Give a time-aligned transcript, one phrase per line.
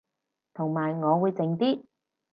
[0.55, 1.83] 同埋我會靜啲